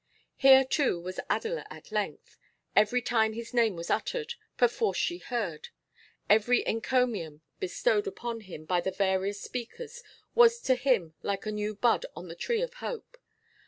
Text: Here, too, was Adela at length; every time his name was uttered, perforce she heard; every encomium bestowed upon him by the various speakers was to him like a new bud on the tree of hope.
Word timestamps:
Here, 0.37 0.65
too, 0.65 0.99
was 0.99 1.19
Adela 1.29 1.63
at 1.69 1.91
length; 1.91 2.39
every 2.75 3.03
time 3.03 3.33
his 3.33 3.53
name 3.53 3.75
was 3.75 3.91
uttered, 3.91 4.33
perforce 4.57 4.97
she 4.97 5.19
heard; 5.19 5.69
every 6.27 6.65
encomium 6.67 7.43
bestowed 7.59 8.07
upon 8.07 8.41
him 8.41 8.65
by 8.65 8.81
the 8.81 8.89
various 8.89 9.39
speakers 9.43 10.01
was 10.33 10.59
to 10.61 10.73
him 10.73 11.13
like 11.21 11.45
a 11.45 11.51
new 11.51 11.75
bud 11.75 12.07
on 12.15 12.29
the 12.29 12.33
tree 12.35 12.63
of 12.63 12.73
hope. 12.73 13.15